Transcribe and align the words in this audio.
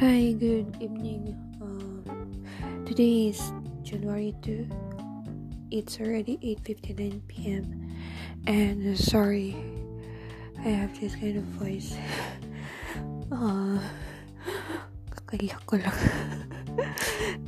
Hi, 0.00 0.32
good 0.32 0.80
evening. 0.80 1.36
Uh, 1.60 2.00
today 2.88 3.28
is 3.28 3.52
January 3.84 4.32
2. 4.40 4.64
It's 5.68 6.00
already 6.00 6.40
8:59 6.40 7.20
p.m. 7.28 7.92
And 8.48 8.80
uh, 8.80 8.96
sorry, 8.96 9.52
I 10.64 10.72
have 10.72 10.96
this 10.96 11.12
kind 11.20 11.36
of 11.36 11.44
voice. 11.60 11.92
Uh, 13.28 13.76
ko 15.68 15.76
lang. 15.76 16.00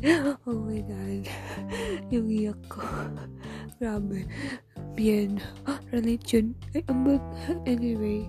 oh 0.45 0.61
my 0.61 0.85
god. 0.85 1.25
Yung 2.13 2.29
iyak 2.29 2.61
ko. 2.69 2.85
Grabe. 3.81 4.29
Bien. 4.93 5.41
Religion. 5.97 6.53
Ay, 6.77 6.85
ambot. 6.93 7.25
Anyway, 7.65 8.29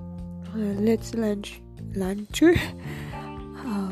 uh, 0.55 0.79
let's 0.79 1.11
lunch. 1.11 1.59
Luncher? 1.91 2.55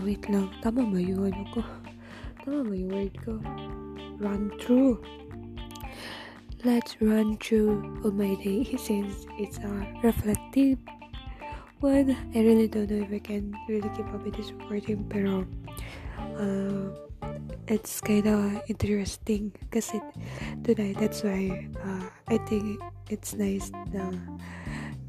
Wait 0.02 0.26
lang. 0.34 0.50
Tama 0.66 0.90
ba 0.90 0.98
yung 0.98 1.30
ano 1.30 1.46
ko? 1.54 1.62
Tama 2.42 2.66
ba 2.66 2.74
yung 2.74 2.90
word 2.90 3.14
ko? 3.22 3.38
Run 4.18 4.50
through. 4.58 4.98
Let's 6.66 6.98
run 6.98 7.38
through 7.38 8.02
on 8.02 8.18
my 8.18 8.34
day 8.42 8.66
since 8.82 9.30
it's 9.38 9.62
a 9.62 9.70
reflective 10.02 10.82
one. 11.86 12.18
I 12.34 12.40
really 12.42 12.66
don't 12.66 12.90
know 12.90 13.06
if 13.06 13.14
I 13.14 13.22
can 13.22 13.54
really 13.70 13.90
keep 13.94 14.10
up 14.10 14.26
with 14.26 14.34
this 14.34 14.50
recording, 14.58 15.06
pero 15.06 15.46
uh, 16.38 16.98
it's 17.70 18.02
kind 18.02 18.26
of 18.26 18.58
interesting 18.74 19.54
kasi 19.70 20.02
tonight, 20.66 20.98
that's 20.98 21.22
why 21.22 21.70
uh, 21.78 22.10
I 22.26 22.42
think 22.50 22.82
it's 23.14 23.38
nice 23.38 23.70
na 23.94 24.10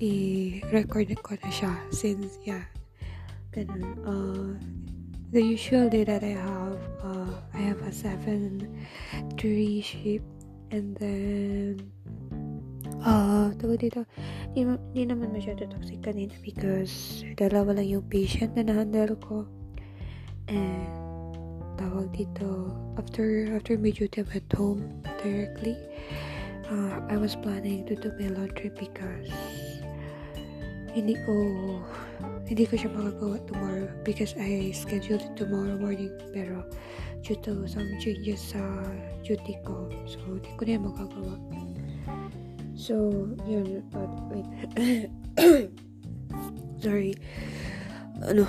i-record 0.04 1.16
ko 1.24 1.40
na 1.40 1.48
siya 1.48 1.72
since, 1.88 2.36
yeah, 2.44 2.68
ganun. 3.52 3.84
Uh, 4.02 4.50
the 5.32 5.40
usual 5.40 5.88
day 5.88 6.04
that 6.04 6.24
I 6.24 6.36
have, 6.36 6.80
uh, 7.04 7.32
I 7.52 7.60
have 7.68 7.80
a 7.84 7.92
7 7.92 8.64
three 9.36 9.80
shape 9.80 10.24
and 10.72 10.96
then 10.96 11.92
uh, 13.04 13.52
tawag 13.60 13.84
dito, 13.84 14.08
di, 14.56 14.64
di 14.96 15.02
naman 15.04 15.32
masyado 15.36 15.68
toxic 15.68 16.00
kanina 16.00 16.32
because 16.40 17.24
dalawa 17.36 17.76
lang 17.76 17.88
yung 17.88 18.06
patient 18.08 18.56
na 18.56 18.64
na-handle 18.64 19.16
ko 19.20 19.44
and 20.48 20.88
tawag 21.76 22.08
dito 22.12 22.72
after 22.96 23.52
after 23.56 23.76
my 23.76 23.92
duty 23.92 24.20
I'm 24.20 24.30
at 24.32 24.48
home 24.52 24.84
directly 25.24 25.76
uh, 26.68 27.00
I 27.08 27.16
was 27.16 27.36
planning 27.36 27.84
to 27.88 27.96
do 27.96 28.12
my 28.20 28.28
laundry 28.32 28.70
because 28.76 29.28
hindi 30.92 31.16
ko 31.24 31.34
hindi 32.52 32.68
ko 32.68 32.76
siya 32.76 32.92
magagawa 32.92 33.40
tomorrow 33.48 33.88
because 34.04 34.36
I 34.36 34.76
scheduled 34.76 35.24
it 35.24 35.32
tomorrow 35.40 35.72
morning. 35.80 36.12
Pero 36.36 36.68
due 37.24 37.40
to 37.48 37.64
some 37.64 37.88
changes 37.96 38.44
sa 38.52 38.60
duty 39.24 39.56
ko 39.64 39.88
so 40.04 40.20
hindi 40.20 40.52
ko 40.60 40.62
na 40.68 40.72
yan 40.76 40.84
magagawa. 40.84 41.34
So 42.76 42.94
yun 43.48 43.80
but 43.88 44.12
wait. 44.28 44.44
Sorry. 46.84 47.16
Ano 48.20 48.44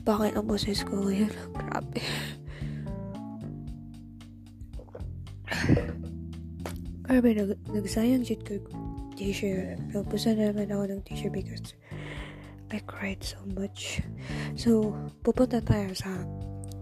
bakit 0.00 0.32
ang 0.32 0.48
boses 0.48 0.80
ko 0.88 1.04
ngayon? 1.04 1.28
Grabe. 1.60 2.00
Grabe 7.04 7.28
nag 7.36 7.60
nagsayang 7.68 8.24
shit 8.24 8.40
ko. 8.48 8.56
T-shirt. 9.12 9.76
Napusan 9.92 10.40
na 10.40 10.48
naman 10.48 10.72
ako 10.72 10.84
ng 10.88 11.00
t-shirt 11.04 11.36
because 11.36 11.76
I 12.72 12.80
cried 12.88 13.20
so 13.20 13.36
much. 13.52 14.00
So, 14.56 14.96
pupunta 15.20 15.60
tayo 15.60 15.92
sa 15.92 16.08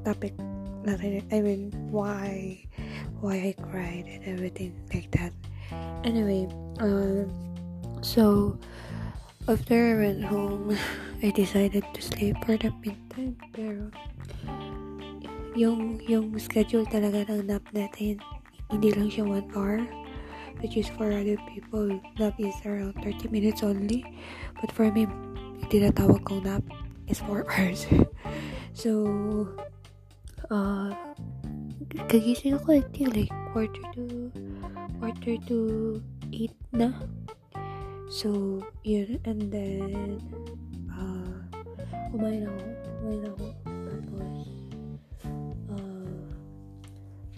topic 0.06 0.38
natin. 0.86 1.26
I 1.34 1.42
mean, 1.42 1.74
why, 1.90 2.62
why 3.18 3.50
I 3.50 3.52
cried 3.58 4.06
and 4.06 4.22
everything 4.22 4.78
like 4.94 5.10
that. 5.18 5.34
Anyway, 6.06 6.46
um, 6.78 7.26
so, 8.06 8.54
after 9.50 9.74
I 9.74 9.94
went 9.98 10.22
home, 10.22 10.78
I 11.26 11.34
decided 11.34 11.82
to 11.82 12.00
sleep 12.00 12.38
for 12.46 12.54
the 12.54 12.70
meantime. 12.78 13.34
Pero, 13.50 13.90
yung, 15.58 15.98
yung 16.06 16.38
schedule 16.38 16.86
talaga 16.86 17.34
ng 17.34 17.50
nap 17.50 17.66
natin, 17.74 18.22
hindi 18.70 18.94
lang 18.94 19.10
siya 19.10 19.26
1 19.26 19.58
hour. 19.58 19.82
Which 20.60 20.76
is 20.76 20.92
for 20.92 21.08
other 21.08 21.40
people, 21.50 21.88
nap 22.20 22.36
is 22.36 22.54
around 22.68 22.94
30 23.00 23.32
minutes 23.32 23.64
only. 23.64 24.04
But 24.60 24.70
for 24.70 24.92
me, 24.92 25.08
tinatawag 25.70 26.26
kong 26.26 26.42
nap 26.42 26.66
is 27.06 27.22
4 27.22 27.46
hours. 27.54 27.86
so, 28.74 28.90
uh, 30.50 30.90
kagising 32.10 32.58
ako 32.58 32.82
think 32.90 33.14
like 33.14 33.32
quarter 33.54 33.82
to 33.94 34.34
quarter 34.98 35.34
to 35.46 35.58
8 36.34 36.50
na. 36.74 36.90
So, 38.10 38.58
yun. 38.82 39.22
And 39.22 39.46
then, 39.54 40.18
uh, 40.90 41.38
kumain 42.10 42.42
ako. 42.42 42.60
Kumain 42.98 43.22
ako. 43.30 43.46
Tapos, 43.86 44.38
uh, 45.70 46.26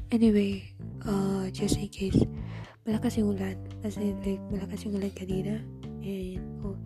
anyway, 0.08 0.64
uh, 1.04 1.52
just 1.52 1.76
in 1.76 1.92
case, 1.92 2.16
malakas 2.88 3.20
yung 3.20 3.36
ulan. 3.36 3.60
As 3.84 4.00
in, 4.00 4.16
like, 4.24 4.40
malakas 4.48 4.88
yung 4.88 4.96
ulan 4.96 5.12
kanina. 5.12 5.60
And, 6.00 6.40
oh, 6.64 6.80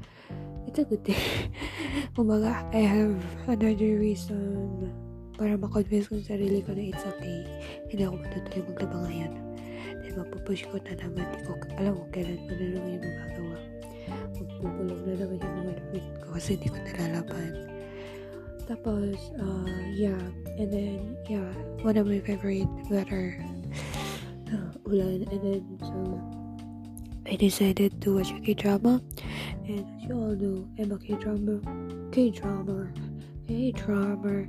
it's 0.67 0.79
a 0.79 0.85
good 0.85 1.03
day. 1.07 1.17
Kumbaga, 2.19 2.67
I 2.75 2.83
have 2.83 3.17
another 3.47 3.97
reason 4.03 4.91
para 5.39 5.55
makonvince 5.55 6.11
ko 6.11 6.19
sa 6.21 6.35
sarili 6.35 6.65
ko 6.65 6.75
na 6.75 6.91
it's 6.91 7.05
okay. 7.07 7.45
Hindi 7.93 8.03
ako 8.03 8.15
matutuloy 8.21 8.63
maglaba 8.73 8.97
ngayon. 9.07 9.33
Then, 10.03 10.15
mapupush 10.19 10.65
ko 10.69 10.77
na 10.83 10.93
naman. 10.99 11.25
Hindi 11.31 11.43
ko 11.47 11.53
alam 11.79 11.93
kung 11.95 12.11
kailan 12.11 12.39
ko 12.41 12.53
na 12.53 12.67
naman 12.73 12.91
yung 12.91 13.05
magagawa. 13.05 13.57
Magpupulong 14.37 15.01
na 15.05 15.15
naman 15.15 15.37
yung 15.39 15.57
mga 15.61 15.73
damit 15.79 16.07
ko 16.19 16.27
kasi 16.35 16.49
hindi 16.59 16.69
ko 16.73 16.79
nalalaban. 16.83 17.53
Tapos, 18.67 19.17
uh, 19.39 19.83
yeah. 19.95 20.23
And 20.59 20.69
then, 20.73 21.15
yeah, 21.31 21.47
one 21.87 21.95
of 21.95 22.11
my 22.11 22.19
favorite 22.19 22.67
weather 22.91 23.39
uh, 24.51 24.71
ulan. 24.89 25.23
And 25.31 25.41
then, 25.45 25.63
so, 25.79 25.95
I 27.27 27.35
decided 27.35 28.01
to 28.03 28.17
watch 28.17 28.31
a 28.31 28.39
K-drama. 28.39 29.03
And 29.67 29.83
as 29.83 30.07
you 30.07 30.15
all 30.15 30.39
know, 30.39 30.63
I'm 30.79 30.93
a 30.93 30.99
K-drama, 30.99 31.59
K-drama, 32.13 32.87
K-drama. 33.49 34.47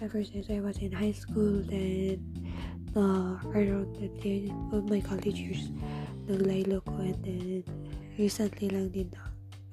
Ever 0.00 0.22
since 0.22 0.46
I 0.50 0.60
was 0.60 0.78
in 0.78 0.92
high 0.92 1.10
school, 1.10 1.62
then 1.66 2.22
uh, 2.94 3.42
around 3.50 3.98
the 3.98 4.10
end 4.22 4.54
of 4.72 4.88
my 4.88 5.00
college 5.00 5.42
years, 5.42 5.70
naglaylo 6.30 6.86
ko. 6.86 7.02
And 7.02 7.18
then, 7.26 7.64
recently 8.18 8.70
lang 8.70 8.94
din 8.94 9.10
na, 9.10 9.22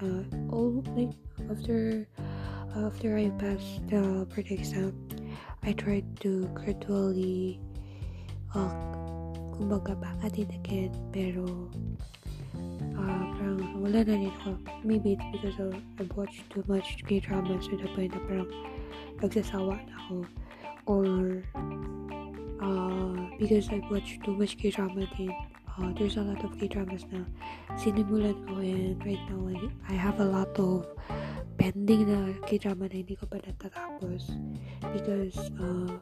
uh, 0.01 0.23
all, 0.49 0.81
like, 0.97 1.13
after, 1.45 2.09
after 2.73 3.17
I 3.21 3.29
passed 3.37 3.85
the 3.85 4.25
board 4.25 4.49
exam, 4.49 4.97
I 5.61 5.73
tried 5.73 6.09
to 6.25 6.49
gradually, 6.57 7.61
uh, 8.57 8.73
kumbaga, 9.53 9.93
back 9.93 10.37
in 10.37 10.49
again. 10.49 10.93
Pero, 11.13 11.69
wala 13.81 14.05
na 14.05 14.13
rin 14.13 14.29
ako. 14.29 14.57
Maybe 14.85 15.17
it's 15.17 15.27
because 15.33 15.57
of, 15.57 15.73
I've 15.97 16.13
watched 16.13 16.45
too 16.53 16.63
much 16.69 17.01
K-drama 17.09 17.57
to 17.57 17.73
the 17.77 17.89
point 17.97 18.13
na 18.13 18.21
parang 18.29 18.49
nagsasawa 19.19 19.81
na 19.81 19.93
ako. 20.05 20.17
Or, 20.85 21.05
uh, 22.61 23.17
because 23.41 23.69
I've 23.73 23.89
watched 23.89 24.21
too 24.23 24.37
much 24.37 24.57
K-drama 24.61 25.09
din, 25.17 25.33
uh, 25.77 25.89
there's 25.97 26.17
a 26.17 26.21
lot 26.21 26.43
of 26.43 26.51
K-dramas 26.59 27.05
na 27.09 27.25
sinimulan 27.79 28.35
ko 28.47 28.59
and 28.59 28.99
right 29.01 29.21
now 29.31 29.49
I 29.87 29.95
have 29.95 30.19
a 30.19 30.27
lot 30.27 30.51
of 30.59 30.85
pending 31.57 32.09
na 32.09 32.35
K-drama 32.45 32.91
na 32.91 32.95
hindi 33.01 33.15
ko 33.15 33.25
pa 33.25 33.39
natatapos 33.39 34.35
because 34.91 35.37
uh, 35.61 35.95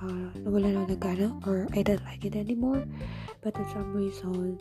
uh, 0.00 0.28
nawala 0.44 0.68
na 0.70 0.82
ng 0.86 1.42
or 1.44 1.66
I 1.74 1.82
don't 1.82 2.02
like 2.06 2.24
it 2.24 2.36
anymore 2.36 2.84
but 3.42 3.56
for 3.56 3.66
some 3.72 3.90
reason 3.92 4.60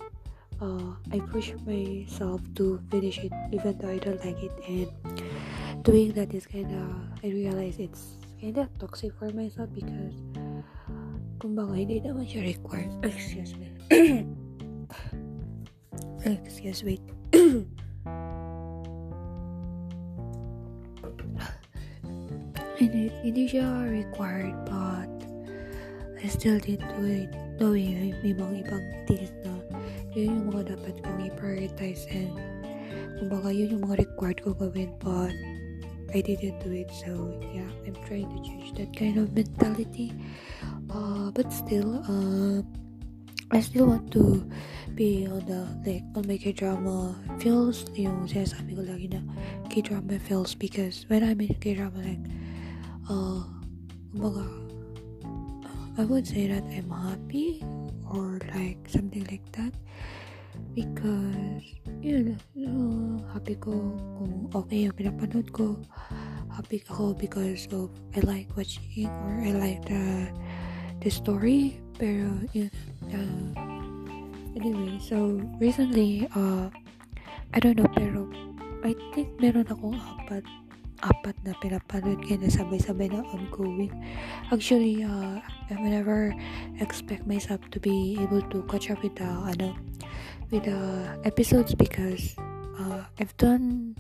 uh, 0.62 0.92
I 1.12 1.20
push 1.32 1.54
myself 1.66 2.42
to 2.56 2.80
finish 2.92 3.20
it 3.20 3.32
even 3.52 3.78
though 3.78 3.90
I 3.90 3.98
don't 3.98 4.24
like 4.24 4.42
it 4.42 4.54
and 4.68 5.84
doing 5.84 6.14
that 6.14 6.34
is 6.34 6.46
kinda 6.46 6.84
I 7.24 7.28
realize 7.28 7.80
it's 7.80 8.18
kinda 8.40 8.70
toxic 8.80 9.14
for 9.18 9.32
myself 9.32 9.70
because 9.74 10.16
kumbaga 11.40 11.76
hindi 11.78 12.02
required. 12.02 12.92
Excuse 13.06 13.54
me. 13.56 13.68
Excuse 16.26 16.84
me. 16.84 17.00
Hindi 22.76 23.48
siya 23.48 23.88
required 23.88 24.54
but 24.68 25.10
I 26.20 26.28
still 26.28 26.60
did 26.60 26.84
do 27.00 27.08
it 27.08 27.32
knowing 27.56 28.12
ibang 28.20 28.62
things 29.08 29.32
na 29.48 29.55
yun 30.16 30.42
yung 30.42 30.48
mga 30.56 30.80
dapat 30.80 30.96
kong 31.04 31.20
i-prioritize 31.28 32.08
and 32.08 32.32
kumbaga 33.20 33.52
yun 33.52 33.76
yung 33.76 33.84
mga 33.84 34.08
required 34.08 34.40
ko 34.40 34.56
gawin 34.56 34.96
but 35.04 35.36
I 36.16 36.22
didn't 36.24 36.64
do 36.64 36.72
it. 36.72 36.88
So 36.96 37.36
yeah, 37.52 37.68
I'm 37.84 37.98
trying 38.08 38.32
to 38.32 38.40
change 38.40 38.72
that 38.80 38.96
kind 38.96 39.20
of 39.20 39.36
mentality. 39.36 40.16
Uh, 40.88 41.28
but 41.32 41.52
still, 41.52 42.00
uh, 42.08 42.64
I 43.52 43.60
still 43.60 43.88
want 43.88 44.12
to 44.16 44.48
be 44.96 45.28
on 45.28 45.44
the 45.46 45.68
like 45.84 46.08
on 46.16 46.24
my 46.28 46.38
K-drama 46.40 47.20
feels 47.38 47.84
yung 47.94 48.32
sinasabi 48.32 48.80
ko 48.80 48.82
lagi 48.88 49.12
na 49.12 49.22
K-drama 49.68 50.18
feels 50.24 50.56
because 50.56 51.04
when 51.12 51.22
I'm 51.22 51.44
in 51.44 51.54
K-drama 51.60 52.00
like 52.00 52.24
uh 53.12 53.44
kumbaga 54.16 54.65
I 55.96 56.04
would 56.04 56.28
say 56.28 56.48
that 56.52 56.64
I'm 56.68 56.92
happy 56.92 57.64
or 58.12 58.40
like 58.52 58.84
something 58.92 59.24
like 59.32 59.48
that 59.56 59.72
because 60.76 61.64
yun 62.04 62.36
uh, 62.60 63.16
happy 63.32 63.56
ko 63.56 63.72
kung 64.20 64.52
okay 64.52 64.92
yung 64.92 64.96
pinapanood 64.96 65.48
ko. 65.56 65.80
Happy 66.52 66.84
ako 66.88 67.16
because 67.16 67.68
of 67.72 67.92
I 68.12 68.20
like 68.28 68.52
watching 68.60 69.08
or 69.08 69.40
I 69.40 69.56
like 69.56 69.88
the 69.88 70.28
the 71.00 71.08
story. 71.08 71.80
Pero 71.96 72.44
yun 72.52 72.72
uh, 73.16 73.48
anyway 74.60 75.00
so 75.00 75.40
recently 75.64 76.28
uh 76.36 76.68
I 77.56 77.58
don't 77.64 77.80
know 77.80 77.88
pero 77.96 78.28
I 78.84 78.92
think 79.16 79.32
meron 79.40 79.64
akong 79.72 79.96
apat 79.96 80.44
apat 81.06 81.38
na 81.46 81.54
pinapanood 81.62 82.18
kaya 82.26 82.42
na 82.42 82.50
sabay-sabay 82.50 83.14
na 83.14 83.22
ongoing. 83.30 83.94
Actually 84.50 85.06
uh 85.06 85.38
I 85.70 85.78
never 85.78 86.34
expect 86.82 87.30
myself 87.30 87.62
to 87.70 87.78
be 87.78 88.18
able 88.18 88.42
to 88.50 88.66
catch 88.66 88.90
up 88.90 89.06
with 89.06 89.16
the 89.22 89.30
ano 89.30 89.78
with 90.50 90.66
the 90.66 90.82
episodes 91.22 91.78
because 91.78 92.34
uh 92.82 93.06
I've 93.22 93.38
done 93.38 93.94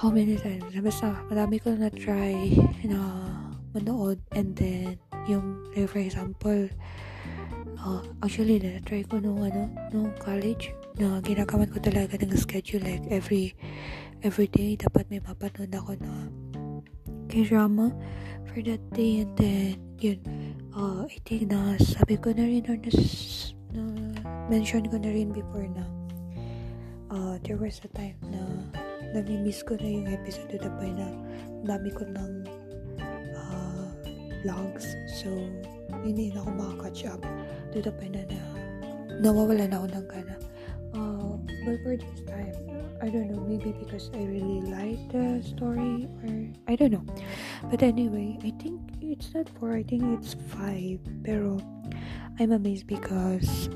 how 0.00 0.10
many 0.10 0.34
times? 0.40 0.74
Basta 0.74 1.14
madami 1.30 1.62
ko 1.62 1.78
na 1.78 1.92
try 1.94 2.34
na 2.82 2.98
manood 3.70 4.18
and 4.34 4.56
then 4.58 4.98
yung 5.30 5.62
like 5.76 5.86
for 5.86 6.02
example 6.02 6.66
uh, 7.84 8.02
actually 8.24 8.58
na-try 8.58 9.04
ko 9.06 9.20
nung 9.20 9.40
ano 9.40 9.70
nung 9.92 10.10
college 10.18 10.72
na 10.98 11.20
ginagawan 11.22 11.70
ko 11.70 11.78
talaga 11.80 12.18
ng 12.18 12.34
schedule 12.36 12.82
like 12.84 13.04
every 13.08 13.54
every 14.20 14.48
day 14.48 14.76
dapat 14.76 15.08
may 15.08 15.20
mapanood 15.24 15.72
ako 15.72 15.96
na 16.00 16.12
k-drama 17.26 17.92
for 18.48 18.60
that 18.60 18.82
day 18.92 19.24
and 19.24 19.32
then 19.38 19.78
yun 19.96 20.20
uh, 20.76 21.06
I 21.08 21.16
think 21.24 21.48
na 21.48 21.78
sabi 21.80 22.20
ko 22.20 22.34
na 22.34 22.44
rin 22.44 22.66
or 22.68 22.76
na, 22.76 22.90
na 23.72 23.82
mention 24.52 24.84
ko 24.88 25.00
na 25.00 25.10
rin 25.10 25.32
before 25.32 25.68
na 25.70 25.84
uh, 27.10 27.34
there 27.46 27.56
was 27.56 27.80
a 27.84 27.90
time 27.96 28.18
na 28.28 28.42
nami-miss 29.10 29.64
ko 29.66 29.74
na 29.80 29.88
yung 29.88 30.08
episode 30.10 30.52
to 30.52 30.58
the 30.58 30.70
na 30.70 31.08
dami 31.64 31.90
ko 31.90 32.04
ng 32.06 32.60
vlogs. 34.42 34.96
So, 35.06 35.28
hindi 36.02 36.32
na 36.32 36.40
ako 36.40 36.50
makaka-catch 36.56 37.00
up 37.12 37.22
to 37.72 37.78
the 37.82 37.92
point 37.92 38.16
na, 38.16 38.24
na 38.24 38.40
nawawala 39.20 39.68
na 39.68 39.76
ako 39.84 39.86
ng 39.92 40.06
gana. 40.08 40.36
Uh, 40.96 41.36
but 41.64 41.76
for 41.84 41.94
this 41.96 42.20
time, 42.24 42.56
I 43.02 43.08
don't 43.08 43.32
know, 43.32 43.40
maybe 43.48 43.72
because 43.72 44.10
I 44.12 44.24
really 44.24 44.60
like 44.68 45.00
the 45.08 45.42
story 45.42 46.06
or 46.22 46.52
I 46.68 46.76
don't 46.76 46.92
know. 46.92 47.06
But 47.70 47.82
anyway, 47.82 48.36
I 48.44 48.52
think 48.60 48.80
it's 49.00 49.32
not 49.34 49.48
4, 49.58 49.76
I 49.76 49.82
think 49.82 50.04
it's 50.18 50.36
5. 50.52 51.24
Pero 51.24 51.58
I'm 52.38 52.52
amazed 52.52 52.86
because 52.86 53.68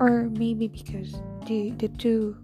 or 0.00 0.30
maybe 0.30 0.68
because 0.68 1.18
the 1.46 1.70
the 1.78 1.88
two 1.98 2.36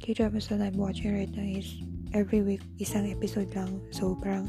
K-dramas 0.00 0.48
that 0.48 0.60
I'm 0.60 0.76
watching 0.76 1.12
right 1.12 1.30
now 1.30 1.44
is 1.44 1.80
every 2.12 2.42
week 2.42 2.60
isang 2.80 3.08
episode 3.08 3.52
lang. 3.56 3.80
So 3.92 4.16
parang 4.16 4.48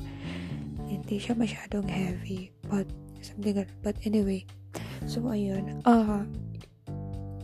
hindi 0.94 1.18
siya 1.18 1.34
masyadong 1.34 1.88
heavy 1.90 2.52
but 2.70 2.86
something 3.24 3.66
but 3.82 3.96
anyway 4.06 4.46
so 5.08 5.24
ayun 5.32 5.82
ah 5.90 6.22
uh, 6.22 6.24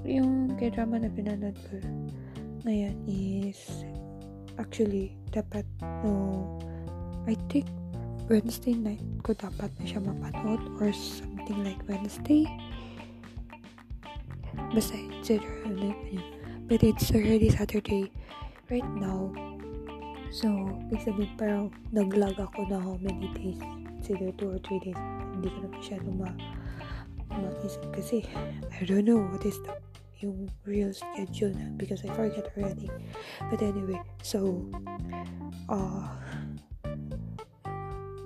yung 0.06 0.53
k-drama 0.59 1.01
na 1.01 1.09
pinanood 1.09 1.56
ko 1.67 1.81
ngayon 2.69 2.94
is 3.10 3.81
actually 4.62 5.18
dapat 5.33 5.66
no 6.06 6.45
I 7.25 7.33
think 7.50 7.66
Wednesday 8.30 8.77
night 8.77 9.01
ko 9.25 9.33
dapat 9.33 9.74
na 9.81 9.89
siya 9.89 10.06
mapanood 10.06 10.62
or 10.77 10.94
something 10.94 11.66
like 11.66 11.81
Wednesday 11.89 12.45
basta 14.69 14.94
it's 14.94 15.33
but 16.69 16.86
it's 16.86 17.10
already 17.10 17.50
Saturday 17.50 18.13
right 18.69 18.86
now 19.01 19.33
So, 20.30 20.45
ibig 20.94 21.01
sabihin 21.01 21.33
parang 21.42 21.74
nag-lag 21.89 22.38
ako 22.38 22.69
na 22.69 22.77
how 22.77 23.01
many 23.01 23.33
days. 23.33 23.57
Either 24.06 24.30
2 24.38 24.45
or 24.45 24.62
3 24.62 24.77
days. 24.86 25.01
Hindi 25.33 25.50
ko 25.50 25.57
na 25.66 25.69
masyadong 25.74 26.18
ma 26.21 26.30
makisip 27.30 27.81
kasi 27.94 28.25
I 28.74 28.86
don't 28.86 29.10
know 29.10 29.25
what 29.25 29.42
is 29.45 29.57
the 29.66 29.74
yung 30.19 30.51
real 30.66 30.92
schedule 30.94 31.56
na 31.56 31.71
because 31.80 32.04
I 32.04 32.12
forget 32.16 32.51
already. 32.56 32.92
But 33.50 33.62
anyway, 33.63 34.01
so 34.24 34.68
uh 35.68 36.07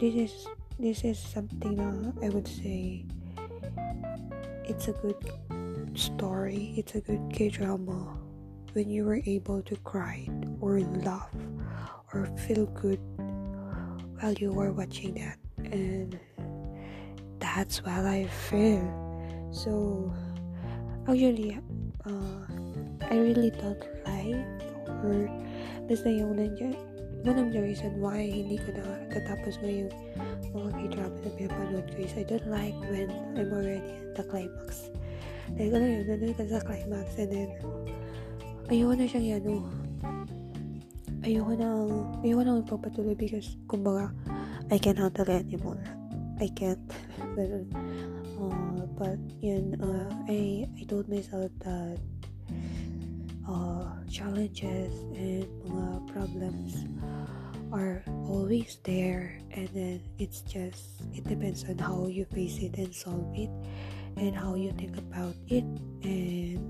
this 0.02 0.16
is 0.16 0.34
this 0.82 1.06
is 1.06 1.18
something 1.22 1.78
na 1.78 2.12
I 2.22 2.30
would 2.34 2.50
say 2.50 3.06
it's 4.66 4.90
a 4.90 4.96
good 4.98 5.22
story. 5.94 6.74
It's 6.78 6.96
a 6.96 7.02
good 7.02 7.22
K-drama 7.32 8.18
when 8.74 8.90
you 8.90 9.06
were 9.06 9.22
able 9.26 9.62
to 9.62 9.76
cry 9.86 10.28
or 10.60 10.82
laugh 11.06 11.30
or 12.14 12.26
feel 12.50 12.66
good 12.74 13.00
while 14.20 14.34
you 14.34 14.52
were 14.52 14.72
watching 14.72 15.14
that 15.14 15.38
and 15.72 16.20
that's 17.40 17.84
what 17.84 18.06
I 18.06 18.26
feel 18.50 18.82
so 19.52 20.12
actually 21.08 21.60
uh, 22.08 22.42
I 23.08 23.16
really 23.16 23.52
don't 23.52 23.84
like 24.08 24.44
or 25.04 25.28
basta 25.88 26.08
yung 26.08 26.40
nandiyan 26.40 26.76
one 27.24 27.40
of 27.40 27.50
the 27.56 27.62
reason 27.64 28.00
why 28.04 28.24
hindi 28.24 28.60
ko 28.60 28.76
na 28.76 28.84
katapos 29.12 29.60
mo 29.64 29.68
yung 29.72 29.92
mga 30.52 30.70
k-drama 30.76 31.18
na 31.24 31.32
pinapanood 31.40 31.88
ko 31.92 31.98
is 32.04 32.14
I 32.20 32.28
don't 32.28 32.48
like 32.52 32.76
when 32.92 33.08
I'm 33.36 33.52
already 33.52 33.80
in 33.80 34.12
the 34.16 34.24
climax 34.28 34.92
like 35.56 35.72
ano 35.72 35.86
yun 35.88 36.04
nandun 36.08 36.36
ka 36.36 36.44
sa 36.48 36.60
climax 36.64 37.16
and 37.20 37.32
then 37.32 37.50
ayoko 38.68 38.94
na 38.96 39.06
siyang 39.08 39.28
yan 39.40 39.44
ayoko 41.24 41.56
nang, 41.56 42.20
ayoko 42.20 42.42
nang 42.44 42.60
ipagpatuloy 42.68 43.16
because, 43.16 43.56
kumbaga, 43.68 44.12
I 44.68 44.78
can't 44.78 45.00
handle 45.00 45.24
it 45.24 45.48
anymore. 45.48 45.80
I 46.40 46.52
can't. 46.52 46.84
Ganun. 47.40 47.72
Uh, 48.36 48.73
but, 49.04 49.20
yun, 49.44 49.76
uh, 49.84 50.08
I, 50.32 50.64
I 50.80 50.84
told 50.88 51.10
myself 51.10 51.52
that 51.60 52.00
uh, 53.44 53.92
challenges 54.08 54.96
and 55.12 55.44
mga 55.68 56.08
problems 56.08 56.88
are 57.74 58.00
always 58.32 58.80
there 58.88 59.36
and 59.52 59.68
then 59.76 60.00
it's 60.20 60.40
just 60.48 61.04
it 61.12 61.28
depends 61.28 61.66
on 61.68 61.76
how 61.78 62.08
you 62.08 62.24
face 62.32 62.60
it 62.64 62.78
and 62.78 62.96
solve 62.96 63.28
it 63.36 63.50
and 64.16 64.38
how 64.38 64.56
you 64.56 64.72
think 64.78 64.96
about 64.96 65.36
it 65.50 65.66
and 66.06 66.64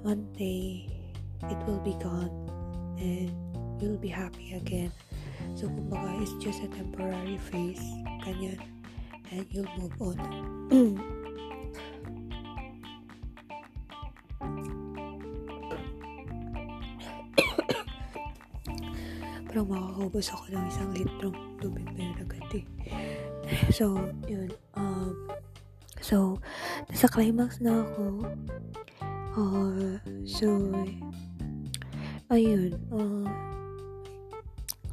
one 0.00 0.24
day 0.38 0.86
it 1.50 1.58
will 1.66 1.82
be 1.84 1.92
gone 2.00 2.32
and 2.96 3.36
you'll 3.82 3.98
be 3.98 4.08
happy 4.08 4.54
again. 4.54 4.92
So, 5.56 5.68
kumbaga, 5.68 6.22
it's 6.22 6.32
just 6.40 6.62
a 6.64 6.68
temporary 6.68 7.36
phase, 7.36 7.84
ganyan, 8.24 8.75
and 9.30 9.46
you'll 9.50 9.66
move 9.78 9.94
on. 10.00 10.16
Parang 19.46 19.72
makakaubos 19.72 20.28
ako 20.36 20.44
ng 20.52 20.64
isang 20.68 20.90
litrong 20.92 21.36
tubig 21.62 21.88
yun 21.96 22.12
agad 22.20 22.44
eh. 22.52 22.64
So, 23.72 23.96
yun. 24.28 24.52
Um, 24.76 25.32
so, 26.04 26.36
nasa 26.92 27.08
climax 27.08 27.64
na 27.64 27.86
ako. 27.88 28.28
Uh, 29.36 29.96
so, 30.28 30.48
ayun, 32.28 32.76
uh, 32.92 33.30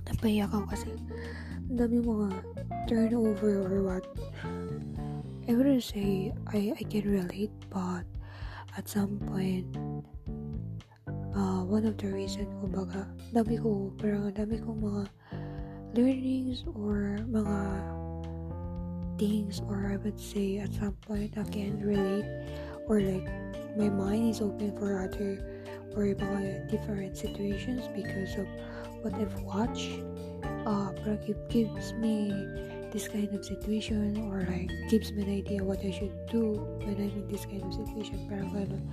napaiyak 0.10 0.52
ako 0.52 0.66
kasi 0.72 0.90
ang 1.70 1.78
dami 1.80 2.04
mga 2.04 2.30
turnover 2.88 3.64
or 3.64 3.82
what. 3.84 4.06
I 5.44 5.52
wouldn't 5.52 5.84
say 5.84 6.32
I, 6.48 6.72
I 6.76 6.84
can 6.88 7.04
relate, 7.04 7.52
but 7.68 8.08
at 8.80 8.88
some 8.88 9.20
point, 9.28 9.68
uh, 11.36 11.62
one 11.68 11.84
of 11.84 12.00
the 12.00 12.08
reason 12.08 12.48
ko 12.64 12.72
baga, 12.72 13.08
dami 13.36 13.60
ko, 13.60 13.92
parang 14.00 14.32
dami 14.32 14.60
kong 14.64 14.80
mga 14.80 15.04
learnings 15.94 16.64
or 16.74 17.20
mga 17.30 17.58
things 19.18 19.62
or 19.70 19.94
I 19.94 19.98
would 19.98 20.20
say 20.20 20.58
at 20.58 20.74
some 20.74 20.98
point 21.06 21.38
I 21.38 21.44
can 21.46 21.78
relate 21.80 22.26
or 22.90 23.00
like 23.00 23.30
my 23.78 23.90
mind 23.90 24.34
is 24.34 24.42
open 24.42 24.74
for 24.78 24.98
other 24.98 25.38
or 25.94 26.10
mga 26.10 26.70
different 26.70 27.18
situations 27.18 27.86
because 27.94 28.34
of 28.42 28.48
what 29.04 29.14
I've 29.20 29.36
watched. 29.44 30.00
Uh, 30.64 30.96
parang 31.04 31.20
it 31.28 31.38
gives 31.52 31.92
me 32.00 32.32
this 32.96 33.08
kind 33.08 33.28
of 33.36 33.44
situation 33.44 34.16
or 34.32 34.48
like 34.48 34.72
gives 34.88 35.12
me 35.12 35.24
an 35.24 35.32
idea 35.44 35.64
what 35.64 35.84
I 35.84 35.92
should 35.92 36.16
do 36.32 36.56
when 36.88 36.96
I'm 36.96 37.12
in 37.12 37.28
this 37.28 37.46
kind 37.46 37.64
of 37.64 37.74
situation. 37.76 38.24
Parang 38.32 38.50
ganun. 38.56 38.84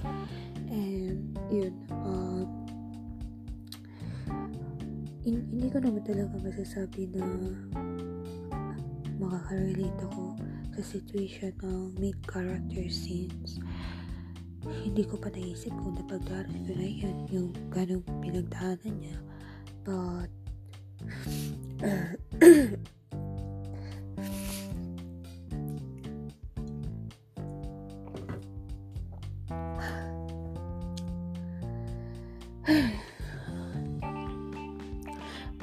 And 0.70 1.38
yun, 1.46 1.74
uh, 1.94 2.44
in, 5.22 5.46
hindi 5.54 5.70
ko 5.70 5.78
naman 5.78 6.02
talaga 6.02 6.34
masasabi 6.42 7.06
na 7.14 7.26
makaka-relate 9.22 10.00
ako 10.10 10.34
sa 10.74 10.82
situation 10.82 11.54
ng 11.62 11.94
main 12.00 12.18
character 12.26 12.88
scenes 12.88 13.62
hindi 14.60 15.04
ko 15.08 15.16
pa 15.16 15.32
naisip 15.32 15.72
kung 15.72 15.96
napagdaanan 15.96 16.68
ko 16.68 16.72
na 16.76 16.88
yun 16.88 17.16
yung 17.32 17.48
ganong 17.72 18.04
pinagdaanan 18.20 18.94
niya 19.00 19.16
but 19.90 20.30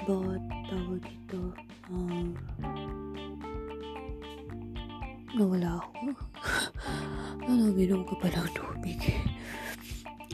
but 0.03 0.43
tawag 0.67 0.99
dito 1.07 1.55
um, 1.87 2.35
nawala 5.39 5.79
ako 5.79 6.11
ano, 7.47 7.71
minom 7.71 8.03
ko 8.03 8.11
pa 8.19 8.27
ng 8.27 8.51
tubig. 8.51 8.99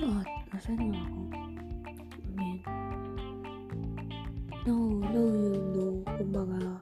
At, 0.01 0.25
nasan 0.49 0.81
nga 0.81 0.97
ako? 0.97 1.42
No, 4.65 5.03
no, 5.11 5.23
you 5.27 5.59
know, 5.75 5.93
kumbaga, 6.15 6.79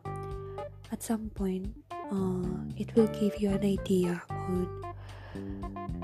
at 0.92 1.02
some 1.02 1.30
point, 1.34 1.74
uh, 1.90 2.46
it 2.78 2.94
will 2.96 3.10
give 3.10 3.34
you 3.42 3.50
an 3.50 3.66
idea 3.66 4.22
kung 4.28 4.70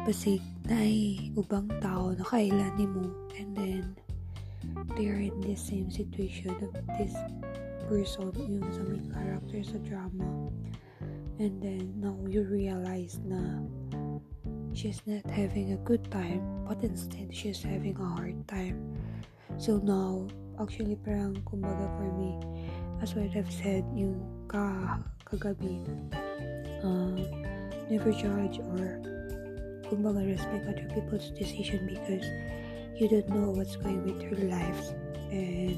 basig 0.07 0.41
na 0.65 0.81
ay 0.81 1.29
ubang 1.37 1.67
tao 1.83 2.15
na 2.17 2.23
kailan 2.25 2.73
ni 2.79 2.87
mo. 2.89 3.05
And 3.37 3.53
then 3.53 3.83
they 4.97 5.11
are 5.11 5.21
in 5.21 5.37
the 5.43 5.53
same 5.53 5.91
situation 5.93 6.55
of 6.65 6.73
this 6.97 7.13
person 7.85 8.33
yung 8.33 8.65
sa 8.73 8.81
main 8.87 9.05
character 9.13 9.61
sa 9.61 9.77
drama. 9.85 10.49
And 11.37 11.61
then 11.61 11.93
now 12.01 12.17
you 12.25 12.41
realize 12.41 13.21
na 13.21 13.61
she's 14.73 15.05
not 15.05 15.29
having 15.29 15.77
a 15.77 15.79
good 15.85 16.09
time, 16.09 16.41
but 16.65 16.81
instead 16.81 17.29
she's 17.29 17.61
having 17.61 17.93
a 18.01 18.09
hard 18.17 18.41
time. 18.49 18.81
So 19.61 19.77
now, 19.77 20.25
actually 20.59 20.97
parang 21.01 21.37
kumbaga 21.45 21.85
for 21.97 22.09
me, 22.17 22.37
as 23.01 23.13
what 23.13 23.29
I've 23.33 23.49
said, 23.49 23.85
yung 23.93 24.21
ka 24.49 24.97
kagabi, 25.25 25.81
uh, 26.81 27.17
never 27.89 28.11
judge 28.11 28.59
or 28.73 29.01
kumbaga 29.87 30.25
respect 30.25 30.67
other 30.67 30.87
people's 30.91 31.31
decision 31.37 31.87
because 31.87 32.25
you 32.99 33.07
don't 33.07 33.29
know 33.29 33.53
what's 33.53 33.77
going 33.77 34.03
with 34.03 34.19
their 34.19 34.49
lives 34.49 34.91
and 35.31 35.77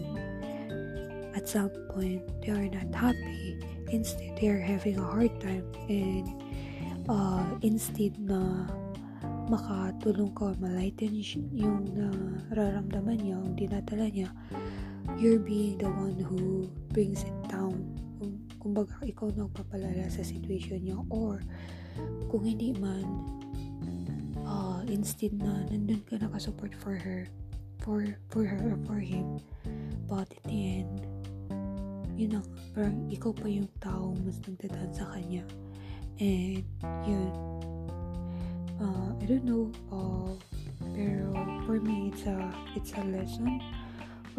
at 1.36 1.48
some 1.48 1.70
point 1.94 2.24
they 2.42 2.52
are 2.52 2.68
not 2.68 2.90
happy. 2.96 3.60
Instead 3.92 4.38
they 4.38 4.48
are 4.48 4.62
having 4.62 4.98
a 4.98 5.04
hard 5.04 5.34
time. 5.42 5.66
And 5.90 6.28
uh, 7.10 7.46
instead 7.62 8.18
na 8.20 8.68
makatulong 9.50 10.30
ka, 10.38 10.54
malighten 10.62 11.18
yung 11.52 11.90
nararamdaman 11.98 13.18
niya, 13.18 13.36
yung 13.42 13.56
dinadala 13.58 14.06
niya, 14.14 14.30
you're 15.20 15.40
being 15.40 15.78
the 15.78 15.92
one 15.92 16.16
who 16.16 16.72
brings 16.96 17.28
it 17.28 17.36
down. 17.52 17.76
Kung, 18.16 18.40
kumbaga, 18.64 18.96
ikaw 19.04 19.28
na 19.36 19.52
papalala 19.52 20.08
sa 20.08 20.24
situation 20.24 20.80
niya 20.80 20.96
or 21.12 21.44
kung 22.32 22.48
hindi 22.48 22.72
man, 22.80 23.04
uh, 24.48 24.80
instead 24.88 25.36
na 25.36 25.68
nandun 25.68 26.00
ka 26.08 26.16
nakasupport 26.16 26.72
for 26.80 26.96
her, 26.96 27.28
for, 27.84 28.08
for 28.32 28.48
her 28.48 28.72
or 28.72 28.80
for 28.88 29.00
him, 29.04 29.44
but 30.08 30.32
at 30.32 30.44
the 30.48 30.80
end, 30.80 31.04
yun 32.16 32.40
ang, 32.40 32.48
parang 32.72 32.96
ikaw 33.12 33.36
pa 33.36 33.52
yung 33.52 33.68
tao 33.84 34.16
mas 34.24 34.40
nagdadaan 34.48 34.92
sa 34.96 35.04
kanya. 35.12 35.44
And, 36.20 36.64
yun, 37.04 37.32
uh, 38.80 39.12
I 39.20 39.24
don't 39.28 39.44
know 39.44 39.68
uh, 39.92 40.32
pero 40.96 41.32
for 41.68 41.80
me 41.80 42.12
it's 42.12 42.24
a 42.24 42.40
it's 42.76 42.92
a 42.96 43.04
lesson 43.08 43.60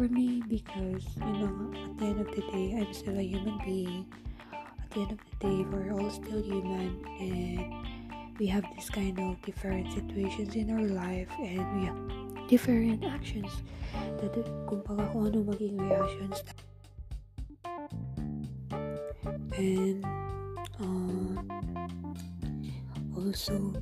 for 0.01 0.09
me 0.09 0.41
because 0.49 1.05
you 1.15 1.33
know 1.45 1.71
at 1.85 1.97
the 1.99 2.05
end 2.05 2.19
of 2.21 2.27
the 2.33 2.41
day 2.49 2.73
I'm 2.73 2.91
still 2.91 3.19
a 3.19 3.21
human 3.21 3.61
being. 3.63 4.07
At 4.51 4.89
the 4.89 5.01
end 5.01 5.11
of 5.11 5.19
the 5.29 5.35
day 5.45 5.63
we're 5.69 5.93
all 5.93 6.09
still 6.09 6.41
human 6.41 7.05
and 7.21 8.39
we 8.39 8.47
have 8.47 8.65
this 8.75 8.89
kind 8.89 9.19
of 9.19 9.39
different 9.43 9.93
situations 9.93 10.55
in 10.55 10.71
our 10.71 10.81
life 10.81 11.29
and 11.37 11.61
we 11.77 11.85
have 11.85 12.49
different 12.49 13.05
actions 13.05 13.61
that 14.17 14.33
kumbaga 14.65 15.05
kung 15.13 15.29
ano 15.29 15.45
maging 15.45 15.77
reactions 15.77 16.41
and 19.53 20.01
uh, 20.81 21.37
also 23.13 23.77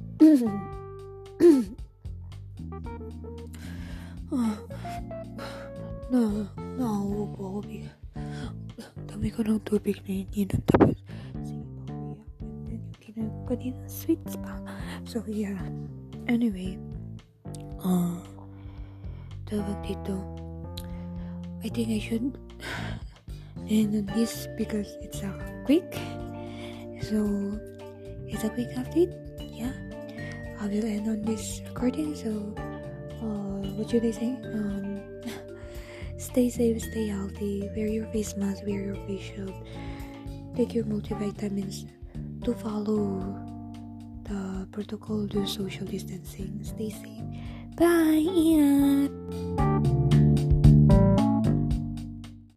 ah, 4.35 4.59
No, 6.09 6.49
no, 6.57 7.35
Bobby. 7.37 7.87
Dammi 9.05 9.29
con 9.29 9.47
un 9.47 9.61
Then 9.63 9.85
you 12.99 13.13
can 13.13 13.45
but 13.47 13.61
in 13.61 13.73
a 13.85 13.89
sweet 13.89 14.17
spot. 14.27 14.61
So 15.05 15.23
yeah. 15.27 15.61
Anyway, 16.27 16.79
uh, 17.85 18.17
the 19.45 19.61
dito. 19.85 20.17
I 21.63 21.69
think 21.69 21.89
I 21.89 21.99
should 21.99 22.37
end 23.69 23.93
on 23.93 24.05
this 24.17 24.47
because 24.57 24.89
it's 25.01 25.21
a 25.21 25.29
quick. 25.65 25.93
So 26.99 27.25
it's 28.27 28.43
a 28.43 28.49
quick 28.49 28.69
update. 28.75 29.13
Yeah, 29.39 29.71
I 30.59 30.67
will 30.67 30.85
end 30.85 31.07
on 31.07 31.21
this 31.21 31.61
recording. 31.65 32.13
So 32.13 32.53
uh, 33.21 33.61
what 33.77 33.89
should 33.89 34.05
I 34.05 34.11
say? 34.11 34.35
Uh, 34.43 34.78
stay 36.39 36.49
safe, 36.49 36.81
stay 36.81 37.07
healthy, 37.07 37.69
wear 37.75 37.87
your 37.87 38.05
face 38.13 38.37
mask, 38.37 38.63
wear 38.65 38.79
your 38.79 38.95
face 39.05 39.23
shield, 39.23 39.53
take 40.55 40.73
your 40.73 40.85
multivitamins 40.85 41.85
to 42.45 42.53
follow 42.53 43.19
the 44.23 44.65
protocol, 44.71 45.25
do 45.25 45.45
social 45.45 45.85
distancing, 45.85 46.57
stay 46.63 46.91
safe. 46.91 47.75
Bye, 47.75 48.23
Ian. 48.23 49.98